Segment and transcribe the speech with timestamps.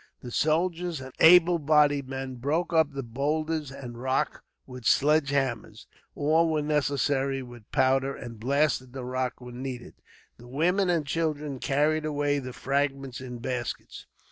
[0.21, 5.85] The soldiers and able bodied men broke up the boulders and rock with sledgehammers;
[6.15, 9.93] or, when necessary, with powder, and blasted the rock, when needed.
[10.37, 14.07] The women and children carried away the fragments in baskets.